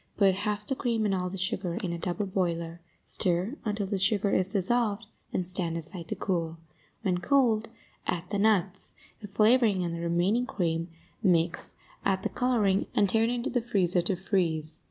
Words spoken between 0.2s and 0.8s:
half the